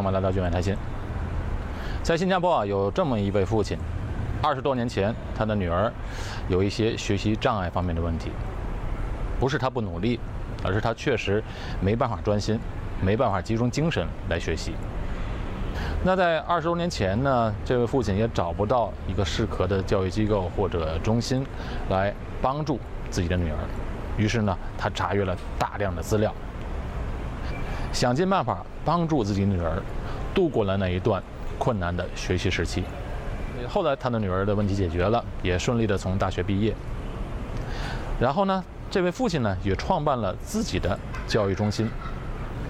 [0.00, 0.74] 我们来到聚美谈心。
[2.02, 3.76] 在新加坡啊，有这么一位父亲，
[4.42, 5.92] 二十多年前，他的女儿
[6.48, 8.30] 有一些学习障碍方面的问题，
[9.38, 10.18] 不是他不努力，
[10.64, 11.44] 而是他确实
[11.82, 12.58] 没办法专心，
[13.02, 14.72] 没办法集中精神来学习。
[16.02, 21.44] 那在二十多年前呢，这位父亲也找不到一个适合的教育机构或者中心
[21.90, 22.10] 来
[22.40, 22.80] 帮助
[23.10, 23.58] 自己的女儿，
[24.16, 26.34] 于是呢，他查阅了大量的资料，
[27.92, 29.82] 想尽办法帮助自己女儿
[30.34, 31.22] 度过了那一段
[31.58, 32.84] 困难的学习时期。
[33.68, 36.74] 后来他的女儿的问题解决了，也顺利的从大学毕业。
[38.18, 41.88] 然后呢，这位父亲呢也创办了自己的教育中心，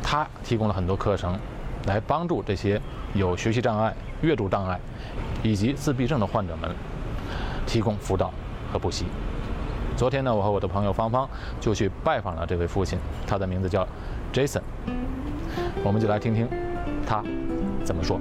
[0.02, 1.38] 他提供了很多课程，
[1.86, 2.80] 来帮助这些
[3.14, 4.78] 有学习障碍、阅读障碍
[5.42, 6.70] 以及自闭症的患者们
[7.66, 8.32] 提供辅导
[8.72, 9.06] 和补习。
[9.96, 11.28] 昨天呢，我和我的朋友芳芳
[11.60, 13.86] 就去拜访了这位父亲，他的名字叫
[14.32, 14.62] Jason，
[15.82, 16.46] 我们就来听听
[17.06, 17.24] 他
[17.84, 18.20] 怎么说。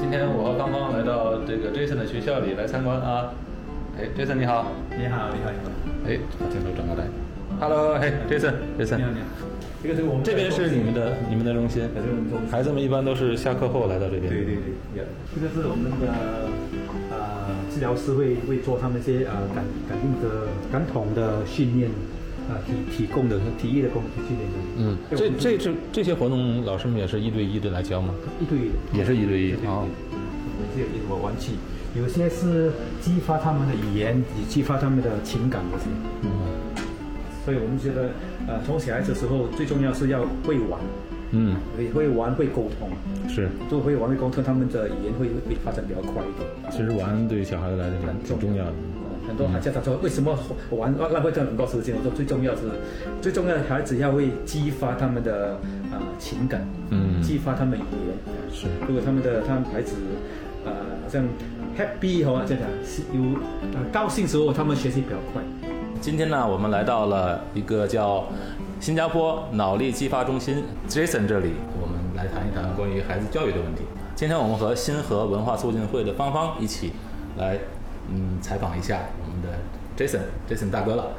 [0.00, 3.32] 今天我和芳芳来到这个 Jason 的学校里来参观啊。
[3.96, 4.66] 哎，Jason 你好。
[4.98, 5.70] 你好，你好，你好。
[6.06, 7.06] 哎，把镜头转过来。
[7.60, 8.96] Hello，嘿，Jason，Jason。
[8.96, 9.26] 你好，你好。
[9.80, 11.88] 这个是我们这边是你们的你们的中心，
[12.50, 14.28] 孩子们一般都是下课后来到这边。
[14.28, 16.08] 对对对，有这个是我们的
[17.12, 21.88] 呃治疗师会会做他们一些呃感感应的感统的训练
[22.48, 24.56] 啊、提提供的体育的工训练的。
[24.78, 28.14] 嗯，这这这这些活动，老师们也是一对一的来教吗？
[28.40, 28.74] 一对一的。
[28.94, 29.84] 也是一对一啊
[30.76, 31.52] 有一个玩具，
[31.98, 35.84] 有些是激发他们的语言，也激发他们的情感这些。
[36.22, 36.30] 嗯
[37.44, 38.10] 所以我们觉得，
[38.46, 40.78] 呃，从小孩子的时候最重要是要会玩，
[41.30, 42.90] 嗯，会会玩会沟通，
[43.26, 43.48] 是。
[43.70, 46.46] 就会玩会沟通，他们的语言会会发展比较快一点。
[46.70, 48.72] 其实玩对小孩子来讲挺重要的。
[49.28, 50.36] 很多家长说为什么
[50.70, 51.94] 玩浪费这么多时间？
[51.96, 52.62] 我说最重要是，
[53.20, 55.58] 最重要的孩子要会激发他们的
[55.92, 58.16] 呃情感，嗯激发他们语言。
[58.50, 59.94] 是如果他们的他们孩子
[60.64, 61.22] 呃好像
[61.76, 63.20] happy 哈这样是有
[63.74, 65.42] 呃高兴时候，他们学习比较快。
[66.00, 68.24] 今天呢，我们来到了一个叫
[68.80, 73.82] 新加坡脑力激发中心 Jason 这里，我们来谈一谈关于孩子教育的问题。
[74.14, 76.92] 今天我们和新河文化促进会的芳芳一起
[77.36, 77.58] 来，
[78.10, 79.00] 嗯，采访一下
[79.98, 81.10] Jason，Jason 大哥了。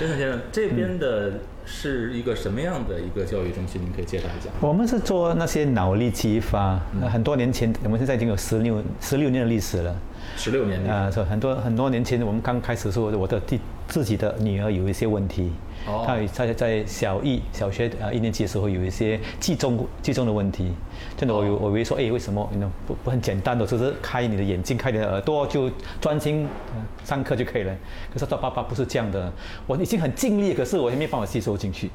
[0.00, 1.32] Jason 先生，这边的
[1.66, 3.82] 是一个什么样的一个教育中心？
[3.82, 4.50] 您可以介绍一下。
[4.60, 9.94] 我们是做那些脑力激发，呃很多年前，我们现在已经有十六十六年的历史了。
[10.36, 13.58] 十六年啊，是很多很多年前，我们刚开始的时候，我的弟
[13.92, 15.52] 自己的女儿有一些问题，
[15.86, 20.72] 哦她在在小一小学啊一年级的时候有一些记中记中的问题，
[21.14, 25.70] 真的我有我以为说，哎，为什么你呢不不很简单的，就是开你的眼睛，开你的耳朵就
[26.00, 27.76] 专心、呃上课就可以了。
[28.10, 29.30] 可是他爸爸不是这样的，
[29.66, 31.90] 我已经很尽力，可是我还没办法吸收进去。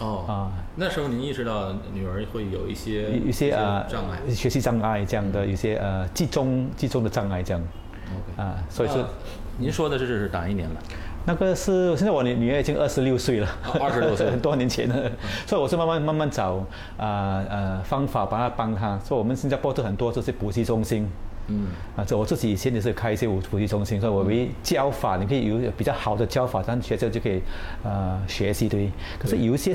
[0.00, 4.18] 哦啊那时候您意识到女儿会有一些有一些呃障碍。
[4.30, 7.62] 学习障碍这样的，有些呃集中集中的障碍这样
[8.38, 9.08] 啊，所以是呃
[9.58, 10.76] 您说的这是哪一年了？
[11.24, 13.48] 那个是现在我女女儿已经二十六岁了，
[13.80, 15.10] 二十六岁 很多年前了，
[15.46, 16.54] 所以我是慢慢慢慢找
[16.96, 21.08] 啊呃方法帮她帮她，所以我们新加坡都很多这些补习中心。
[21.48, 21.66] 嗯，
[21.96, 27.42] 啊，这我自己以前也是开一些补补习中心，所以我为教法，你可以有比较好的教法，让学生就可以
[27.82, 28.90] 呃学习对。
[29.18, 29.74] 可是有一些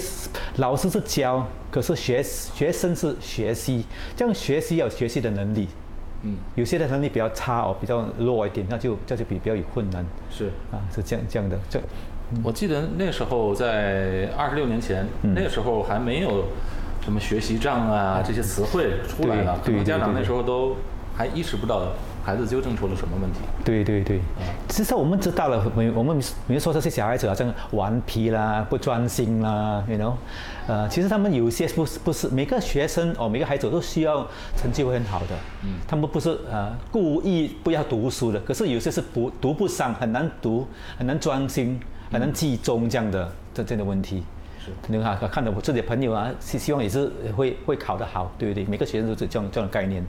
[0.58, 3.86] 老师是教，可是学学生是学习，
[4.16, 5.68] 这样学习要有学习的能力。
[6.24, 10.06] 嗯，有些的能力比较差哦，比较弱一点，那就这就比比较有困难。
[10.30, 10.48] 是。
[10.72, 11.58] 啊，是这样这样的。
[11.70, 11.80] 这
[12.44, 15.34] 我记得那时候在二十六年前，嗯。
[15.36, 16.46] 那个时候还没有
[17.02, 20.76] 什么学习障啊这些词汇出来了，可对对能家长那时候都
[21.16, 21.80] 还意识不到
[22.28, 23.40] 孩子究竟出了什么问题。
[23.64, 24.20] 对对对，
[24.68, 30.12] 其实我们知道了，没我们没说这些小孩子好像顽皮啦、不专心啦，you know，
[30.68, 34.28] 呃，其实他们有些不是不是每个学生哦，每个孩子都需要
[34.58, 35.28] 成绩会很好的，
[35.64, 40.68] 嗯，他们不是呃故意不要读书的，可是有些是不读不上，很难读，
[40.98, 41.80] 很难专心，
[42.12, 44.22] 很难集中这样的这这样的问题。
[44.60, 48.66] 是你看，看到我自己的朋友啊，希希望也是会会考得好，对不对？
[48.66, 50.04] 每个学生都是这样这样的概念。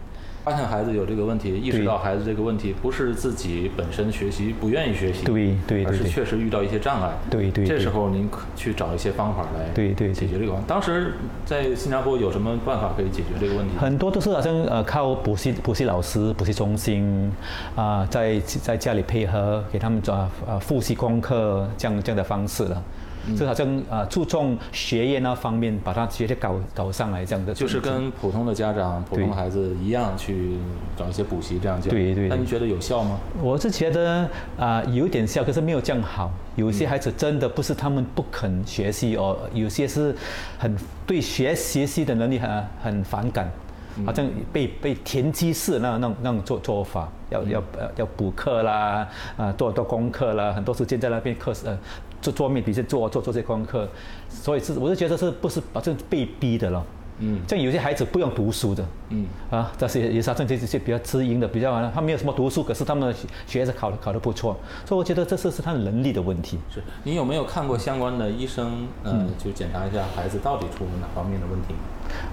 [0.44, 7.10] 发现孩子有这个问题，意识到孩子这个问题不是自己本身学习不愿意学习，对对对而是确实遇到一些障碍。
[7.28, 10.66] 对对对这时候您可去找一些方法来对对对解决这个问题。
[10.66, 11.12] 当时
[11.44, 13.76] 在新加坡有什么办法可以解决这个问题？
[13.78, 17.30] 很多都是好像呃靠补习补习老师、补习中心
[17.74, 20.14] 啊、在在家里配合给他们做
[20.46, 22.82] 呃复习功课这样这样的方式了。
[23.36, 27.52] 就好像啊注重学业那方面，把他学业搞搞上来这样的。
[27.52, 30.56] 就是跟普通的家长、普通孩子一样去
[30.96, 31.90] 找一些补习这样教。
[31.90, 32.28] 对对。
[32.28, 33.18] 那你觉得有效吗？
[33.42, 34.28] 我是觉得
[34.58, 36.30] 啊有点效，可是没有这样好。
[36.56, 40.14] 有些孩子真的不是他们不肯学习哦，有些是
[40.58, 40.76] 很
[41.06, 43.50] 对学学习的能力很很反感。
[44.06, 51.76] 好像被被填鸡式那那那种做做法，要要呃要补课啦，啊做做功课啦，很多时间在那边课呃
[52.20, 53.88] 做做面比如做做做这些功课，
[54.28, 56.84] 所以是我是觉得是不是把这被逼的了。
[57.20, 63.12] 嗯，像有些孩子不用读书的，嗯，啊，但是也是像这这些比较知音的，比较啊，他没有什么读书，可是他们
[63.44, 64.56] 学子考的考的不错，
[64.86, 66.60] 所以我觉得这是是他能力的问题。
[66.72, 71.74] 是你有没有看过相关的医生，嗯，就检查一下孩子到底出了哪方面的问题？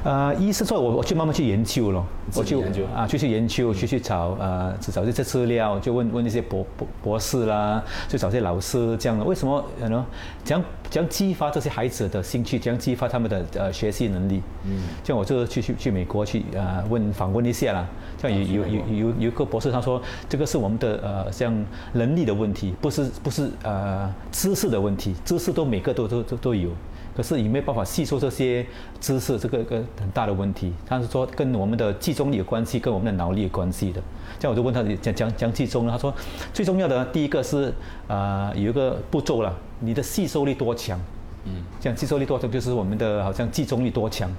[0.03, 2.03] 呃，医生说，我我去慢慢去研究了，
[2.35, 9.23] 我去研究啊，就去研究，去去找呃，找这些资料，就问问那些博博博士啦，就找些老师这样的。
[9.23, 10.05] 为什么呢？
[10.43, 12.59] 怎样怎样激发这些孩子的兴趣？
[12.59, 14.41] 怎样激发他们的呃学习能力？
[14.65, 17.87] 嗯，像我就去去去美国去呃问访问一下啦。
[18.21, 21.53] 像有有有有有一个博士他说，这个是我们的呃像
[21.93, 26.69] 能力的问题，不是不是呃知识的问题，知识都每个都都都都有。
[27.15, 28.65] 可是也没有办法吸收这些
[28.99, 30.73] 知识，这个个很大的问题。
[30.85, 34.01] 他是说跟我们的集中力有关系，跟我们的脑力有关系的。
[34.37, 36.13] 这样我就问他讲讲讲集中，他说
[36.53, 37.73] 最重要的第一个是
[38.07, 40.99] 啊有一个步骤了，你的吸收力多强？
[41.45, 44.29] 嗯，这样吸收力多强就是我们的好像集中力多强。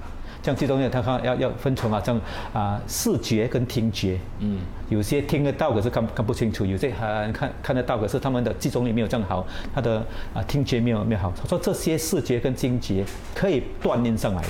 [0.43, 2.17] 像这东西，他看要要分成啊，像
[2.53, 9.97] 啊视觉跟听觉，嗯，有些听得到可是看看不清楚，有些还看看得到可是他们的集中力没有这样好，他的
[10.33, 11.33] 啊听觉没有没有好。
[11.35, 13.03] 他说这些视觉跟听觉
[13.35, 14.49] 可以锻炼上来的，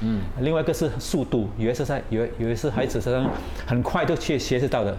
[0.00, 3.30] 嗯，另外一个是速度，有些在有有些是孩子身上
[3.66, 4.96] 很快就去学习到的，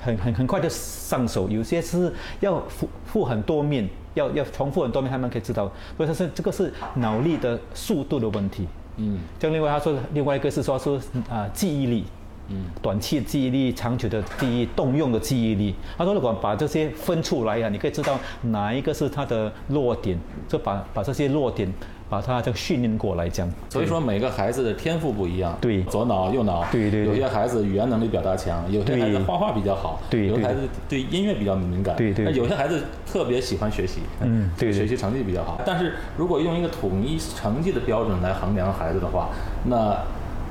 [0.00, 8.66] 很很很快就上手，有些是要复复很多面，要要重复很多遍，他们可以知道，所以他是这个是脑力的速度的问题。
[8.96, 10.90] 嗯，像另外他说，另外一个是说是
[11.30, 12.04] 啊记忆力，
[12.48, 15.74] 嗯，短期记忆力、长久的记忆、动用的记忆力。
[15.96, 20.18] 他说如果把这些分出来呀，你可以知道哪一个是他的弱点，
[20.48, 21.72] 就把把这些弱点。
[22.08, 23.52] 把他这个训练过来，这样。
[23.68, 27.04] 所以说每个孩子的天赋不一样，对，左脑右脑，对对。
[27.04, 30.26] 有些孩子语言能力表达强，有些孩子画画比较好，对。
[30.26, 32.24] 有些孩子对音乐比较敏感，对对。
[32.24, 35.60] 那有些孩子特别喜欢学习，嗯，对，学习成绩比较好。
[35.66, 39.28] 但是如果用一个统一成绩的标准来衡量孩子的话，
[39.64, 39.96] 那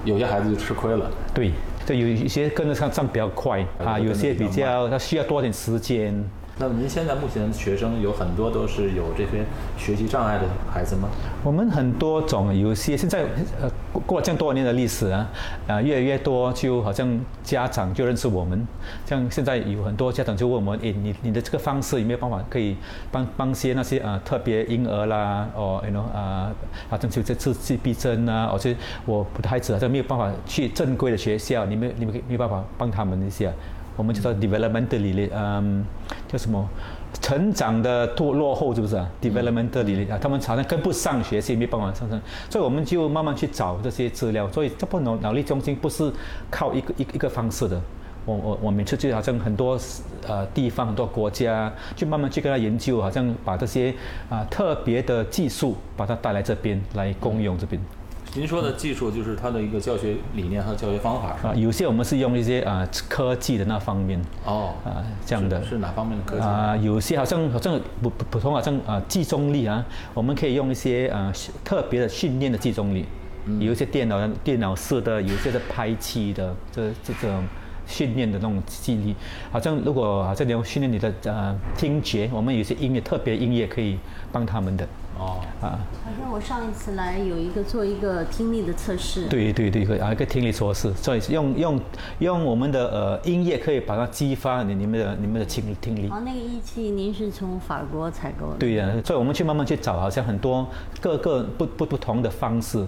[0.06, 1.10] 有些孩子就吃亏了。
[1.34, 1.52] 对，
[1.86, 6.24] 这，有一些跟得上上比较快啊，有些比较他需要多点时间。
[6.60, 9.46] 那您现在目前学生有很多都是有这些
[9.78, 11.08] 学习障碍的孩子吗？
[11.44, 13.26] 我们很多种，有些现在
[13.62, 13.70] 呃
[14.08, 15.30] 过了这样多年的历史啊，
[15.68, 17.08] 啊越来越多，就好像
[17.44, 18.68] 家长就认识我们，
[19.06, 22.76] 像现在有很多家长就问我们，诶，你你的这个方式有没有办法可以
[23.12, 26.52] 帮帮些那些啊特别婴儿啦，哦，you know 啊，
[26.90, 28.74] 好像就这次自闭症啊，或者
[29.06, 33.54] 我的孩子好像没有办法去正规的学校，你们你们可以没有办法帮他们一些。
[33.98, 35.86] 我们叫做 developmental 理论，嗯，
[36.28, 36.66] 叫什么？
[37.20, 44.48] 成长的落落后是不是啊？developmental 理论啊，他们常常跟不上学习，没办法上升，所以我们就慢慢去找这些资料。
[44.52, 46.12] 所以这部脑脑力中心不是
[46.52, 47.82] 靠一个一一个方式的。
[48.26, 49.80] 我我我每次就好像很多
[50.28, 53.94] 呃地方很多国家，就慢慢去跟他研究，好像把这些
[54.30, 57.82] 啊特别的技术把它带来这边来共用这边。
[58.36, 64.22] 您说的技术就是它的一个教学理念和教学方法啊，有些我们是用一些啊科技的那方面。
[64.46, 65.64] 哦啊这样的。
[65.64, 66.44] 是哪方面的科技？
[66.44, 66.78] 啊？
[66.78, 69.84] 有些好像好像普普通好像啊集中力啊，
[70.14, 71.34] 我们可以用一些啊
[71.64, 73.06] 特别的训练的集中力，
[73.60, 77.44] 有一些电脑电脑式的，有一些是拍器的这这种
[77.88, 79.06] 训练的那种记忆。
[79.06, 79.16] 力，
[79.52, 83.98] 好像如果好像你要训练你的呃听觉，我们有些音乐特别音乐可以
[84.32, 84.88] 帮他们的。
[85.18, 89.28] 哦啊，好像我上一次来有一个做一个听力的测试。
[89.28, 91.82] 对对对，啊一个听力测试，所以用用
[92.20, 96.08] 用我们的呃音乐可以把它激发你你们的你们的听听力。
[96.10, 98.58] 哦，那个仪器您是从法国采购的？
[98.60, 100.68] 对呀，所以我们去慢慢去找，好像很多
[101.02, 102.86] 各个不不不同的方式。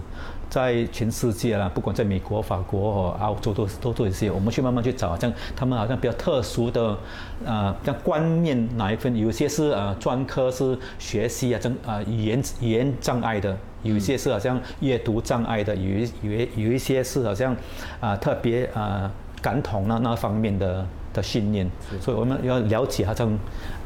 [0.48, 4.28] 在全世界啦，不管在美国、法国和澳洲，都都做一些。
[4.28, 6.98] 我们去慢慢去找，像他们好像比较特殊的，
[7.46, 17.56] 呃，像观念哪一份，有些是呃专科是学习啊，正啊语言语言障碍的，有一些是好像阅读障碍的，有有有一些是好像
[18.00, 19.10] 啊特别啊
[19.40, 21.68] 感统那那方面的的训练。
[22.00, 23.28] 所以我们要了解好像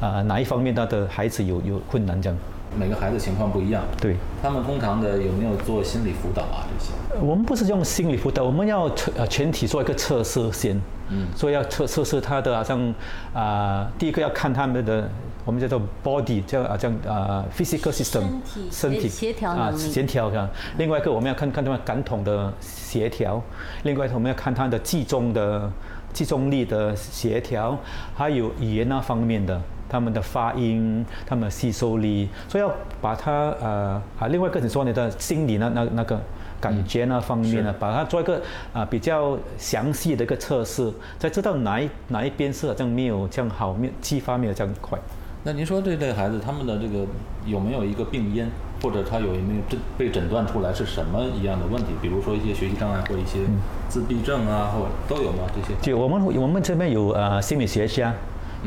[0.01, 2.39] 啊哪一方面他的孩子有有困难这样。
[2.77, 7.25] 每个孩子情况不一样，对，他们通常的有没有做心理辅导啊这些？
[7.25, 10.77] 我们不是用心理辅导，我们要全呃全体做一个测试先，
[11.09, 12.93] 嗯，所以要测测试他的好像
[13.33, 15.09] 啊，第一个要看他们的
[15.45, 18.23] 我们叫做 body，叫啊叫啊 physical system，
[18.71, 20.49] 身体协调啊协调的。
[20.79, 23.43] 另外一个我们要看看他们感统的协调，
[23.83, 25.71] 另外我们要看他的集中的
[26.13, 27.79] 集中力的协调，
[28.15, 29.61] 还有语言那方面的。
[29.87, 36.19] 他们的发音，他们的吸收力，所以要把它呃啊，另外一个你说你的心理那那那个
[36.61, 38.41] 感觉那方面呢，把它做一个
[38.73, 44.99] 啊比较详细的一个测试，才知道哪一哪一边是好像没有这样好，没有激发没有这样快。
[45.45, 47.05] 那您说这类孩子他们的这个
[47.45, 48.47] 有没有一个病因，
[48.83, 51.89] 或者他有没有诊被诊断出来是什么一样的问题？
[52.01, 53.41] 比如说一些学习障碍或一些
[53.89, 55.45] 自闭症啊，或都有吗？
[55.55, 55.75] 这些？
[55.83, 58.13] 就我们我们这边有呃心理学家。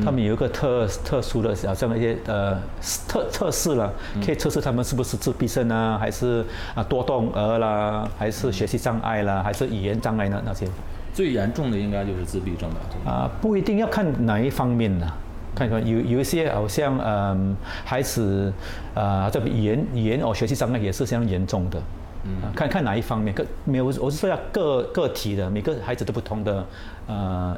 [0.05, 3.91] 他们有一个特特殊的啊，这样一些呃测测试了，
[4.24, 10.39] 可以测试他们是不是自闭症啊，还是啊多动儿啦，还是学习障碍啦，还是语言障碍呢？
[10.46, 10.67] 那些
[11.15, 13.12] 最严重的应该就是自闭症吧？
[13.12, 15.12] 啊，不一定要看哪一方面的，
[15.58, 18.54] 看看有有一些好像嗯孩子
[18.94, 21.82] 啊，这个语言语言哦学习障碍也是相当严重的。
[22.26, 26.64] 嗯，看看哪一方面，个没有，我是说要个个体的，每个孩子都不同的
[27.08, 27.58] 呃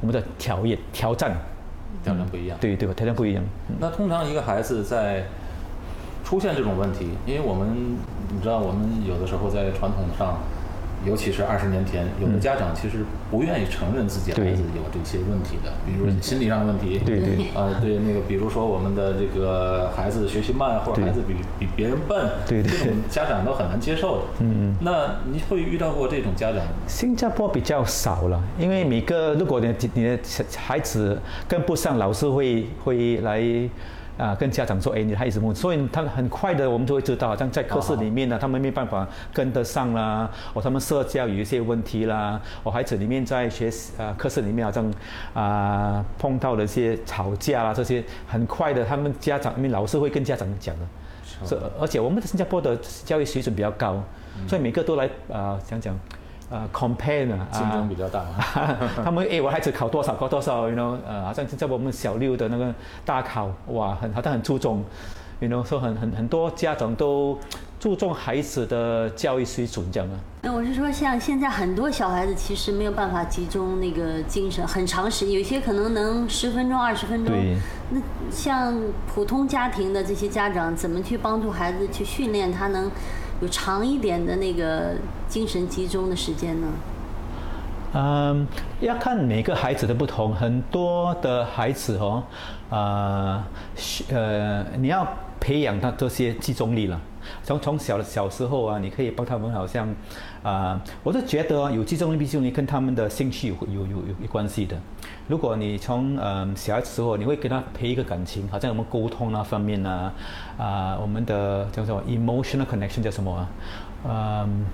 [0.00, 1.36] 我们的条件挑战。
[2.02, 2.94] 挑战不一样，对对吧？
[2.96, 3.44] 挑战不一样。
[3.78, 5.24] 那通常一个孩子在
[6.24, 7.68] 出现这种问题，因为我们
[8.32, 10.38] 你知道，我们有的时候在传统上。
[11.06, 16.98] 尤其是二十年前，有的家长其实不愿意承认自己孩子有这些问题的，比如心理上的问题。
[17.04, 17.46] 对对。
[17.54, 22.70] 啊，对那个，比如说我们的这个孩子学习慢，或者孩子比比别人笨，对对。
[22.70, 24.24] 这种家长都很难接受的。
[24.40, 24.74] 嗯嗯。
[24.80, 26.72] 那你会遇到过这种家长吗？
[26.86, 30.18] 新加坡比较少了，因为每个如果你你的
[30.56, 33.42] 孩子跟不上，老师会会来。
[34.16, 35.54] 啊，跟家长说，哎，你孩子么？
[35.54, 43.68] 所以他很快的，我们就会知道，好像在课室里面呢，他们没办法跟得上啦，哦，他们社交有一些问题啦，哦，孩子里面在学
[43.98, 44.92] 啊课室里面好像
[45.34, 50.86] 啊碰到了一些吵架啦，这些很快的，他们家长因为老师会跟家长讲的，
[51.44, 54.00] 是，而且我们的新加坡的教育水准比较高，
[54.46, 55.98] 所以每个都来啊讲讲。
[56.54, 58.24] 呃，compare 呢，竞争比较大。
[59.02, 62.72] 他们哎，我孩子考多少，考多少，you know，呃，好像在我们小六的那个
[63.04, 64.84] 大考，哇，很好像很注重
[65.40, 67.36] ，you know，说很很很多家长都
[67.80, 70.14] 注重孩子的教育水准这样啊。
[70.42, 77.34] 那我是说，像现在很多小孩子其实没有办法集中那个精神很长时间，有些可能能十分钟、二十分钟。
[77.34, 77.56] 对。
[77.90, 78.72] 那像
[79.12, 82.88] 普通家庭的这些家长，怎么去帮助孩子去训练他能？
[83.40, 84.94] 有长一点的那个
[85.28, 86.68] 精神集中的时间呢？
[87.96, 88.46] 嗯，
[88.80, 90.34] 要看每个孩子的不同。
[90.34, 92.22] 很多的孩子哦，
[92.68, 93.46] 啊，
[94.10, 95.06] 呃，你要
[95.38, 97.00] 培养他这些集中力了。
[97.42, 99.88] 从从小的小时候啊，你可以帮他们，好像
[100.42, 104.76] 啊，我是觉得有集中力、集中力跟他们的兴趣有有有有关系的。
[105.26, 110.12] 如果你从嗯小孩子时候，你会跟他培一个感情，好像我们沟通那方面呢，
[110.58, 113.48] 啊，我们的叫做 emotional connection 叫什么啊？
[114.06, 114.66] 嗯，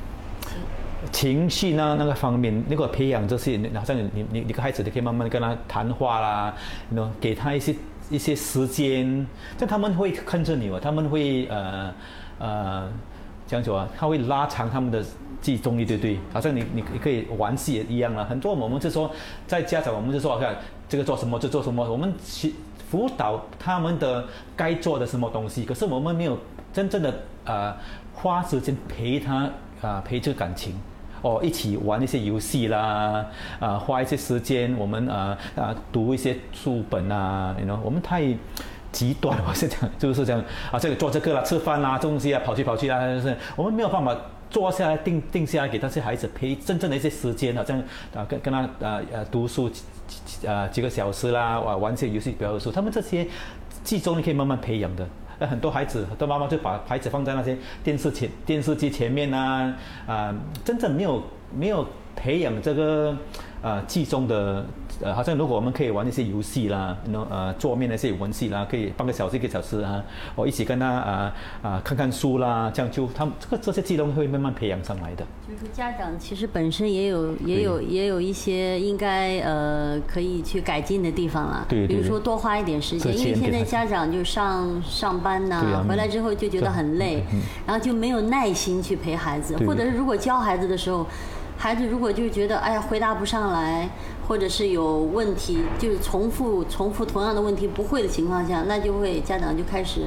[1.12, 6.54] 情绪呢那个方面，如果培养这些，好像你你你个孩子，你可以慢慢跟他谈话啦，
[6.94, 7.74] 喏，给他一些
[8.10, 9.24] 一些时间，
[9.56, 11.94] 这他们会看着你哦，他们会呃
[12.40, 12.88] 呃，
[13.46, 15.00] 这样说啊，他会拉长他们的。
[15.42, 16.18] 记中力对不对？
[16.34, 18.22] 好像你你你可以玩戏也一样了。
[18.22, 19.10] 很多我们是说，
[19.46, 20.54] 在家长我们就说看
[20.86, 22.54] 这个做什么就做什么，我们去
[22.90, 24.22] 辅导他们的
[24.54, 25.64] 该做的什么东西。
[25.64, 26.36] 可是我们没有
[26.74, 27.14] 真正的
[27.46, 27.74] 呃
[28.12, 29.48] 花时间陪他
[29.80, 30.74] 啊陪这个感情
[31.22, 33.24] 哦，一起玩一些游戏啦
[33.60, 38.22] 啊，花一些时间我们啊啊读一些书本啊，你 know 我们太
[38.92, 44.16] 极端我，是这样就是这样啊，这个做这个啦，吃饭啦，东西啊，跑去跑去啦，就是我们没有办法。
[44.50, 47.78] 坐下来定定下来给那些孩子陪真正的一些时间，好像
[48.12, 49.70] 啊跟跟他呃呃读书
[50.44, 53.24] 呃几个小时啦，玩玩些游戏比较书，他们这些
[53.84, 55.06] 集中你可以慢慢培养的。
[55.38, 59.72] 那很多孩子，很多妈妈就把孩子放在那些电视前电视机前面呐，
[60.08, 61.22] 啊，真正没有
[61.56, 63.16] 没有培养这个
[63.62, 64.64] 呃集中的。
[65.02, 75.24] 呃，好像如果我们可以玩一些游戏啦，那呃桌面的一些游戏啦，可以半个小时一个小时啊，我一起跟他啊啊看看书啦，这样就他们这个这些技能会慢慢培养上来的。
[75.48, 87.24] 就是家长其实本身也有也有也有一些应该呃可以去改进的地方了，对比如说多花一点时间，因为现在家长就上上班呐，回来之后就觉得很累，
[87.66, 91.06] 然后就没有耐心去陪孩子，或者是如果教孩子的时候。
[91.60, 93.86] 孩子如果就觉得哎呀回答不上来，
[94.26, 100.00] 或者是有问题，就是重复重复同样的问题不会的情况下，那就会家长就开始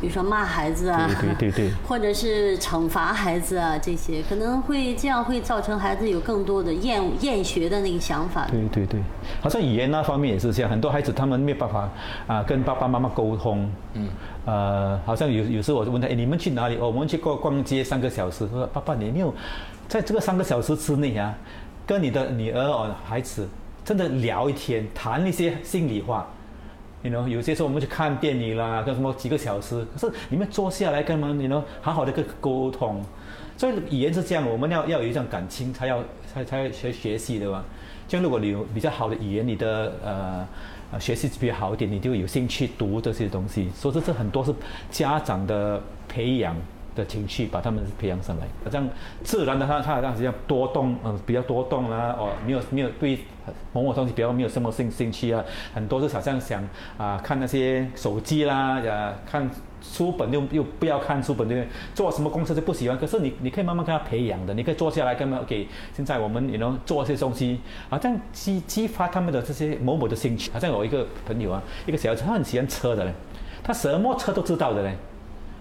[0.00, 8.46] 比如说骂孩子啊，对对对， 或者是惩罚孩子啊，这些可能会这样会造成孩子有更多的厌厌学的那个想法。
[8.48, 9.02] 对对对，
[9.42, 11.90] 好像语言那方面也是这样，很多孩子他们没有办法
[12.28, 13.68] 啊跟爸爸妈妈沟通。
[13.94, 14.08] 嗯。
[14.46, 16.76] 呃，好像有有时候我就问他，哎，你们去哪里？
[16.76, 18.48] 哦，我们去逛逛街三个小时。
[18.48, 19.32] 说爸爸，你没有
[19.90, 21.36] 在这个三个小时之内啊，
[21.84, 23.48] 跟你的女儿哦孩子
[23.84, 26.28] 真的聊一天，谈一些心里话。
[27.02, 33.02] 你 know 有些时候我们去看电影啦，跟什么几个小时，可是你们坐下来跟他们，你 know 好好的个沟通，
[33.56, 36.00] 所以语言是这样，我们要要有一种感情，才要
[36.32, 37.64] 才才学学习的嘛。
[38.06, 40.46] 就如果你有比较好的语言，你的呃
[40.92, 43.68] 呃学习比较好一点，你就有兴趣读这些东西。
[43.74, 44.54] 所以这是很多是
[44.88, 46.54] 家长的培养。
[47.00, 48.88] 的情绪把他们培养上来，这样
[49.22, 53.18] 自然的他他好像要多动，嗯，比较多动啦，哦，没有没有对
[53.72, 55.42] 某某东西比较没有什么兴兴趣啊，
[55.74, 56.62] 很多是好像想
[56.98, 59.50] 啊看那些手机啦，呀看
[59.82, 61.68] 书本又又不要看书本对不对？
[61.94, 65.66] 做什么公司就不喜欢，可是你你可以慢慢跟他培养的，你可以坐下来跟他给
[65.96, 70.50] 现在我们也能做一些东西，好像激激发他们的这些某某的兴趣。
[70.52, 73.12] 好像有一个朋友啊，一个小孩子他很喜欢车的嘞，
[73.64, 74.94] 他什么车都知道的嘞。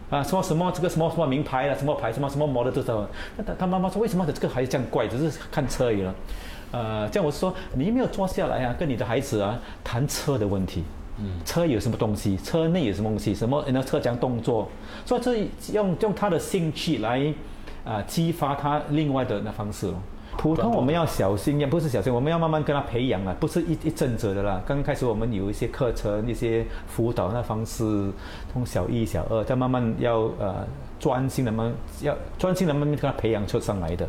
[0.10, 2.88] 啊，什么什么这个什么什么名牌了，什么牌什么什么模的都知
[3.46, 6.16] 他他妈妈说，为什么这个孩子这样怪，只是看车而已了。
[6.72, 10.84] 呃，这样我说，你没有坐下来啊，跟你的孩子啊谈车的问题。
[11.18, 11.40] 嗯。
[11.46, 12.38] 车有什么东西？
[12.38, 13.34] 车内有什么东西？
[13.34, 14.70] 什么那车讲动作？
[15.06, 15.22] 所以
[15.60, 17.34] 这用用他的兴趣来
[17.84, 19.92] 啊激发他另外的那方式。
[20.42, 24.62] 普通我们要小心，也不是小心，我们要慢慢跟他培养啊，不是一一阵子的啦。
[24.66, 28.10] 刚刚开始我们有一些课程、一些辅导那方式，
[28.54, 30.66] 从小一、小二，再慢慢要呃
[30.98, 31.70] 专心的慢，
[32.02, 34.08] 要专心的慢慢跟他培养出上来的。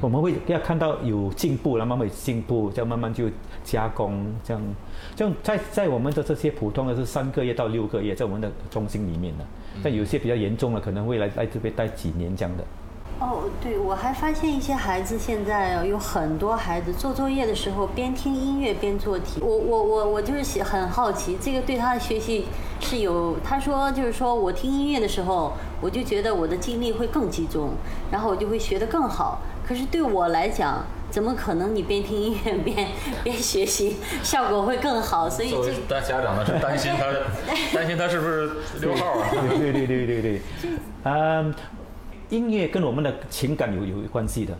[0.00, 3.24] 我们会要看到有进步，然后慢慢进步，再慢慢就
[3.64, 4.62] 加工，这样，
[5.16, 9.44] 这样在在我们的这些普通的是三个月到六个月，在我们的中心里面的，
[9.82, 12.62] 但有些比较严重的，可能会来来这边待几年这样的。
[13.20, 19.40] 哦，对，我还发现一些孩子现在有很多孩子做作业的时候边听音乐边做题。
[19.40, 22.46] 我我我我就是很好奇，这个对他的学习
[22.80, 23.36] 是有。
[23.44, 27.70] 他说就是说我听音乐的时候，我就觉得我的精力会更集中，
[28.10, 29.38] 然后我就会学得更好。
[29.64, 32.88] 可是对我来讲，怎么可能你边听音乐边
[33.22, 35.30] 边学习效果会更好？
[35.30, 37.04] 所以作为家长呢，是担心他，
[37.72, 38.50] 担心他是不是
[38.80, 39.28] 溜号啊？
[39.30, 40.40] 对对对对对，
[41.04, 41.54] 嗯。
[42.32, 44.56] 音乐跟我们的情感有有关系的，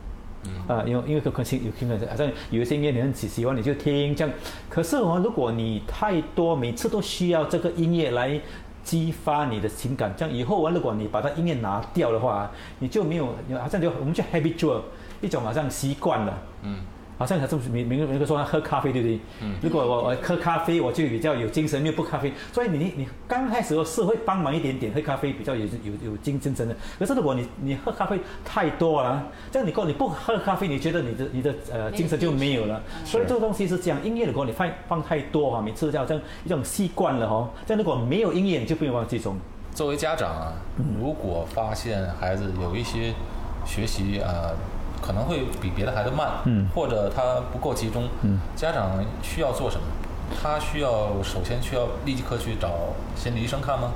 [0.68, 4.34] 啊，因为因为可情有情感，好像有一些音乐你很喜喜欢你就听这样，
[4.68, 8.38] 可是哦，如果你太多每次都需要这个音乐来
[8.84, 14.82] 激发你的情感，这样以后啊，如果你把它音乐拿掉的话，你就没有，好像就我们就 habitual
[15.22, 16.78] 一种好像习惯了，嗯。
[17.18, 19.20] 好像他这么明明明个说喝咖啡对不对？
[19.40, 19.54] 嗯。
[19.62, 26.76] 如果我我喝咖啡，我就比较有精神；没有不咖啡，所以你你刚开始是会帮忙一点点喝咖啡，比较有有有精精神的。
[26.98, 32.82] 可是如果你你喝咖啡太多了，这样你过你不喝咖啡，你觉得你的你的呃精神就没有了。
[33.04, 39.36] 所以这个东西是这样，音乐如果你放放太多哈，每次这样这样一种习惯了哈，这样如果没有音乐，你就不用忘记中。
[39.74, 40.52] 作为家长啊，
[40.98, 43.14] 如果发现孩子有一些
[43.64, 44.50] 学习啊。
[45.02, 49.82] 可能会比别的孩子慢，嗯或者他不够集中，嗯家长需要做什么？
[50.40, 52.70] 他需要首先需要立即刻去找
[53.14, 53.90] 心理医生看吗？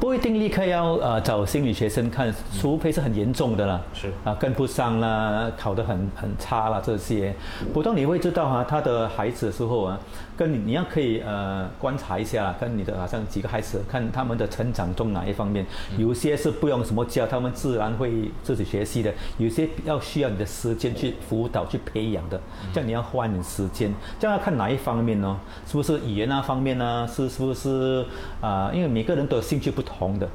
[0.00, 7.34] 不一定立刻要呃找心理学生看，除非是很严重的啦，是啊跟不上啦，考得很很差啦这些，
[7.74, 9.98] 普通你会知道哈，他的孩子的时候啊。
[10.38, 22.40] 跟你你要可以呃观察一下，跟你的好像几个孩子看他们的成长中哪一方面，有些是不用什么教，他们自然会自己学习的；有些要需要你的时间去辅导、去培养的，
[22.72, 23.92] 这样你要花点时间。
[24.20, 25.36] 这样要看哪一方面呢？
[25.66, 27.08] 是不是语言那方面呢？
[27.08, 28.06] 是是不是
[28.40, 28.70] 啊？
[28.72, 30.28] 因为每个人都有兴趣不同的，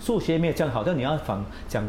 [0.00, 1.84] 数学没有这样好，但你要想讲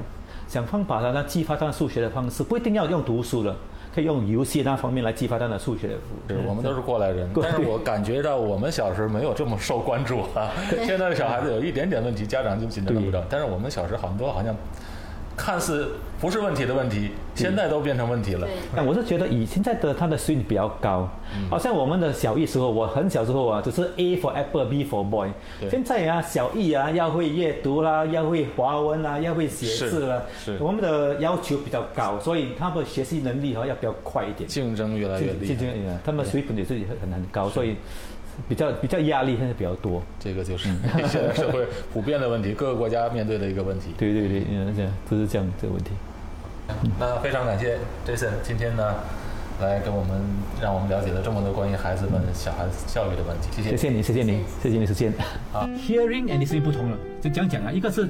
[0.48, 3.56] 想方法让他激发他数学的方式，不一定要用读书了。
[3.94, 5.98] 可以用游戏那方面来激发他的数学。
[6.28, 10.52] 对，我们都是过来人，但是我感觉到我们小时候没有这么受关注啊。
[10.86, 13.24] 现在的小孩子有一点点问题，家长就紧张不着。
[13.30, 14.56] 但是我们小时候很多好像。
[15.40, 15.88] 看似
[16.20, 18.46] 不是问题的问题，现在都变成问题了。
[18.76, 21.10] 但我是觉得以现在的他的水平比较高，
[21.50, 25.30] 好像我们的小一时候，我很小时候啊，只是 A for apple，B for boy。
[25.72, 30.22] 现在啊，小一啊，要会阅读啦，要会华文啦，要会写字啦。
[30.44, 30.58] 是。
[30.60, 34.48] 我们的要求比较高，所以他们学习能力哈要比较快一点。
[34.50, 35.46] 竞争越来越厉害。
[35.46, 37.78] 竞争越来，他们水平也是很很高，所以。
[38.48, 40.70] 比较比较压力现在比较多，这个就是
[41.08, 43.92] 现在 社会普遍的问题，各个国家面对的一个问题。
[43.98, 45.92] 对对对，嗯，这样不是这样这个问题。
[47.00, 48.84] 那非常感谢 Jason 今天呢，
[49.60, 50.22] 来跟我们
[50.62, 53.50] 让我们了解了这么多关于孩子们小孩子教育的问题。
[53.52, 55.12] 谢谢，谢谢你，谢谢你，谢谢你时间。
[55.52, 58.08] 啊，hearing and listening 不同了，就这样讲啊，一个是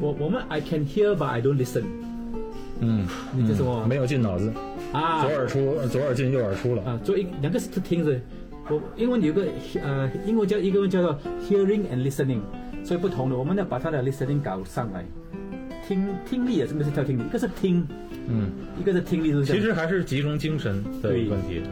[0.00, 1.84] 我我们 I can hear but I don't listen。
[2.80, 3.84] 嗯，你这什么？
[3.88, 4.52] 没有进脑子
[4.92, 7.00] 啊，左耳出，左耳进，右耳出了啊。
[7.02, 8.16] 做一两个是听着，
[8.70, 9.46] 我英文有个
[9.82, 12.40] 呃，英文叫一个叫做 hearing and listening，
[12.84, 15.04] 所以不同的，我们要把他的 listening 搞上来。
[15.86, 17.82] 听听力也，真的是跳听力，一个是听，
[18.28, 21.62] 嗯，一个是听力，是其实还是集中精神的问题。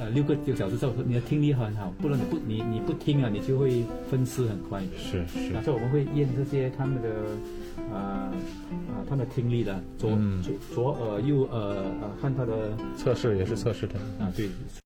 [0.00, 4.82] 呃，六个九小时之后，你的听力很好，不然你不你你不听啊，你就会分尸很快。
[4.96, 5.52] 是是。
[5.62, 7.08] 所以我们会验这些他们的
[7.92, 7.96] 呃
[8.90, 11.60] 啊，他们的听力的左左左耳右耳
[12.02, 14.48] 呃，看他的测试也是测试的啊，对。